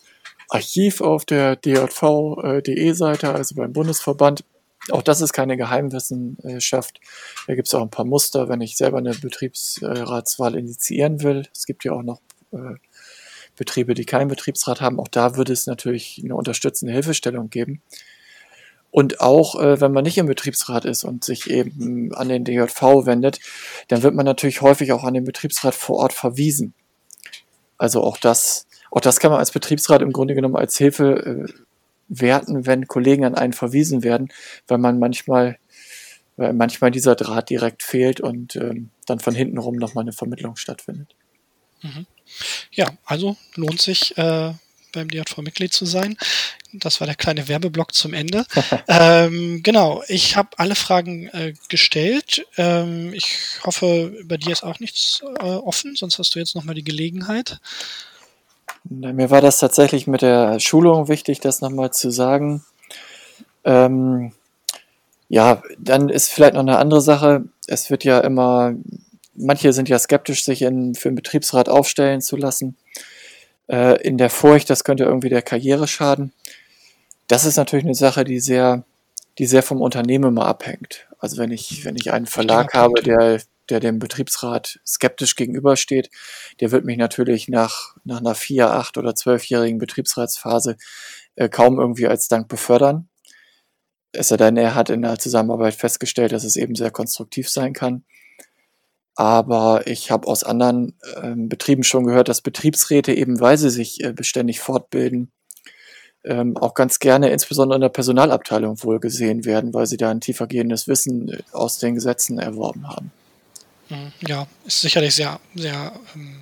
[0.49, 4.44] Archiv auf der djv.de-Seite, also beim Bundesverband.
[4.90, 7.01] Auch das ist keine Geheimwissenschaft.
[7.46, 11.49] Da gibt es auch ein paar Muster, wenn ich selber eine Betriebsratswahl initiieren will.
[11.55, 12.20] Es gibt ja auch noch
[12.53, 12.77] äh,
[13.57, 15.01] Betriebe, die keinen Betriebsrat haben.
[15.01, 17.83] Auch da würde es natürlich eine unterstützende Hilfestellung geben.
[18.90, 23.07] Und auch äh, wenn man nicht im Betriebsrat ist und sich eben an den DJV
[23.07, 23.40] wendet,
[23.88, 26.75] dann wird man natürlich häufig auch an den Betriebsrat vor Ort verwiesen.
[27.79, 31.53] Also auch das, auch das kann man als Betriebsrat im Grunde genommen als Hilfe äh,
[32.09, 34.29] werten, wenn Kollegen an einen verwiesen werden,
[34.69, 35.59] weil man manchmal,
[36.37, 40.57] weil manchmal dieser Draht direkt fehlt und ähm, dann von hinten rum nochmal eine Vermittlung
[40.57, 41.15] stattfindet.
[41.83, 42.07] Mhm.
[42.73, 44.53] Ja, also lohnt sich äh,
[44.93, 46.17] beim DJV Mitglied zu sein.
[46.81, 48.45] Das war der kleine Werbeblock zum Ende.
[48.89, 52.47] ähm, genau, ich habe alle Fragen äh, gestellt.
[52.57, 56.75] Ähm, ich hoffe, bei dir ist auch nichts äh, offen, sonst hast du jetzt nochmal
[56.75, 57.59] die Gelegenheit.
[58.85, 62.65] Mir war das tatsächlich mit der Schulung wichtig, das nochmal zu sagen.
[63.65, 64.33] Ähm,
[65.29, 67.45] ja, dann ist vielleicht noch eine andere Sache.
[67.67, 68.75] Es wird ja immer,
[69.35, 72.77] manche sind ja skeptisch, sich in, für einen Betriebsrat aufstellen zu lassen
[73.69, 76.33] äh, in der Furcht, das könnte irgendwie der Karriere schaden.
[77.27, 78.85] Das ist natürlich eine Sache, die sehr,
[79.39, 81.09] die sehr vom Unternehmen mal abhängt.
[81.19, 86.11] Also wenn ich, wenn ich einen Verlag habe, der, der dem Betriebsrat skeptisch gegenübersteht,
[86.61, 90.77] der wird mich natürlich nach, nach einer vier, acht oder zwölfjährigen Betriebsratsphase
[91.35, 93.09] äh, kaum irgendwie als Dank befördern.
[94.12, 97.73] Es sei denn, er hat in der Zusammenarbeit festgestellt, dass es eben sehr konstruktiv sein
[97.73, 98.05] kann.
[99.15, 104.05] Aber ich habe aus anderen ähm, Betrieben schon gehört, dass Betriebsräte eben, weil sie sich
[104.05, 105.33] äh, beständig fortbilden,
[106.27, 110.21] ähm, auch ganz gerne insbesondere in der Personalabteilung wohl gesehen werden, weil sie da ein
[110.21, 113.12] tiefergehendes Wissen äh, aus den Gesetzen erworben haben.
[113.89, 116.41] Mhm, ja, ist sicherlich sehr, sehr ähm,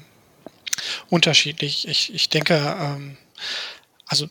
[1.11, 1.87] unterschiedlich.
[1.87, 3.16] Ich, ich denke, ähm,
[4.07, 4.27] also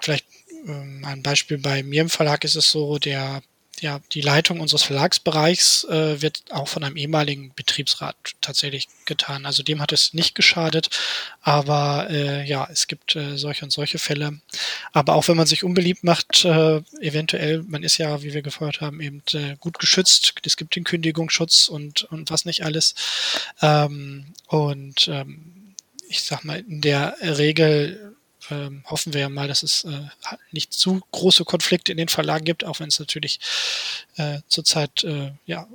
[0.00, 0.26] vielleicht
[0.66, 3.42] ähm, ein Beispiel bei mir im Verlag ist es so, der
[3.80, 9.46] ja, die Leitung unseres Verlagsbereichs äh, wird auch von einem ehemaligen Betriebsrat tatsächlich getan.
[9.46, 10.90] Also dem hat es nicht geschadet,
[11.42, 14.40] aber äh, ja, es gibt äh, solche und solche Fälle.
[14.92, 18.80] Aber auch wenn man sich unbeliebt macht, äh, eventuell, man ist ja, wie wir gefordert
[18.80, 20.34] haben, eben äh, gut geschützt.
[20.44, 22.94] Es gibt den Kündigungsschutz und, und was nicht alles.
[23.62, 25.74] Ähm, und ähm,
[26.08, 28.03] ich sag mal, in der Regel
[28.50, 30.08] ähm, hoffen wir ja mal, dass es äh,
[30.52, 33.40] nicht zu große Konflikte in den Verlagen gibt, auch wenn es natürlich
[34.16, 35.66] äh, zurzeit äh, ja,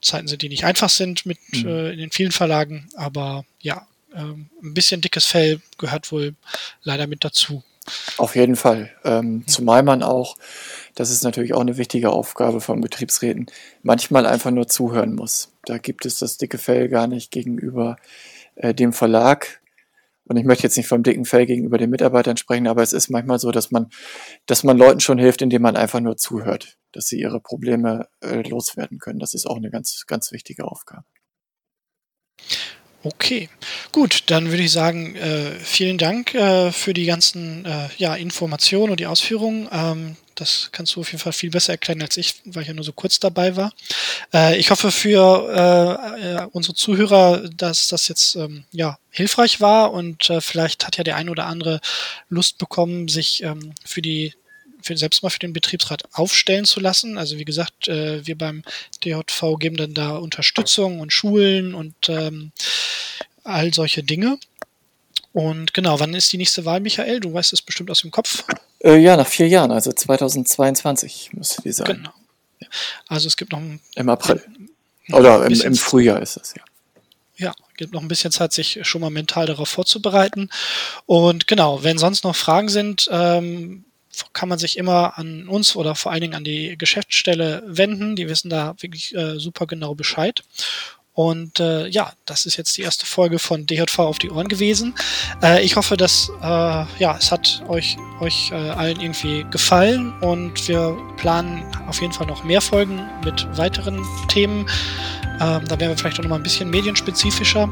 [0.00, 1.66] Zeiten sind, die nicht einfach sind mit mhm.
[1.66, 6.34] äh, in den vielen Verlagen, aber ja, ähm, ein bisschen dickes Fell gehört wohl
[6.82, 7.62] leider mit dazu.
[8.18, 8.90] Auf jeden Fall.
[9.04, 9.52] Ähm, ja.
[9.52, 10.36] Zumal man auch,
[10.94, 13.46] das ist natürlich auch eine wichtige Aufgabe von Betriebsräten,
[13.82, 15.52] manchmal einfach nur zuhören muss.
[15.64, 17.96] Da gibt es das dicke Fell gar nicht gegenüber
[18.56, 19.60] äh, dem Verlag,
[20.28, 23.08] und ich möchte jetzt nicht vom dicken Fell gegenüber den Mitarbeitern sprechen, aber es ist
[23.08, 23.88] manchmal so, dass man,
[24.46, 28.42] dass man Leuten schon hilft, indem man einfach nur zuhört, dass sie ihre Probleme äh,
[28.48, 29.18] loswerden können.
[29.18, 31.04] Das ist auch eine ganz, ganz wichtige Aufgabe.
[33.04, 33.48] Okay,
[33.92, 38.90] gut, dann würde ich sagen, äh, vielen Dank äh, für die ganzen äh, ja, Informationen
[38.90, 39.68] und die Ausführungen.
[39.70, 42.74] Ähm, das kannst du auf jeden Fall viel besser erklären als ich, weil ich ja
[42.74, 43.72] nur so kurz dabei war.
[44.32, 49.92] Äh, ich hoffe für äh, äh, unsere Zuhörer, dass das jetzt ähm, ja hilfreich war
[49.92, 51.80] und äh, vielleicht hat ja der ein oder andere
[52.28, 54.34] Lust bekommen, sich ähm, für die
[54.80, 57.18] für, selbst mal für den Betriebsrat aufstellen zu lassen.
[57.18, 58.62] Also wie gesagt, äh, wir beim
[59.04, 62.52] DJV geben dann da Unterstützung und Schulen und ähm,
[63.44, 64.38] all solche Dinge.
[65.38, 67.20] Und genau, wann ist die nächste Wahl, Michael?
[67.20, 68.42] Du weißt es bestimmt aus dem Kopf.
[68.80, 71.86] Äh, ja, nach vier Jahren, also 2022 müsste die sein.
[71.86, 72.10] Genau.
[73.06, 74.42] Also es gibt noch ein, im April.
[75.12, 76.64] Oder im, im Frühjahr ist es, ja.
[77.36, 80.50] Ja, gibt noch ein bisschen Zeit, sich schon mal mental darauf vorzubereiten.
[81.06, 83.84] Und genau, wenn sonst noch Fragen sind, ähm,
[84.32, 88.16] kann man sich immer an uns oder vor allen Dingen an die Geschäftsstelle wenden.
[88.16, 90.42] Die wissen da wirklich äh, super genau Bescheid.
[91.18, 94.94] Und äh, ja, das ist jetzt die erste Folge von DJV auf die Ohren gewesen.
[95.42, 100.68] Äh, ich hoffe, dass äh, ja, es hat euch, euch äh, allen irgendwie gefallen und
[100.68, 104.60] wir planen auf jeden Fall noch mehr Folgen mit weiteren Themen.
[105.40, 107.68] Ähm, da werden wir vielleicht auch noch mal ein bisschen medienspezifischer.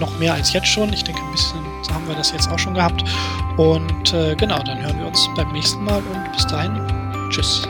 [0.00, 0.92] Noch mehr als jetzt schon.
[0.92, 1.60] Ich denke, ein bisschen
[1.92, 3.04] haben wir das jetzt auch schon gehabt.
[3.58, 6.72] Und äh, genau, dann hören wir uns beim nächsten Mal und bis dahin.
[7.30, 7.62] Tschüss.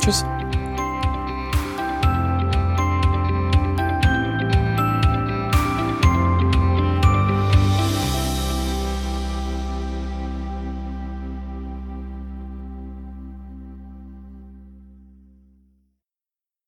[0.00, 0.24] Tschüss.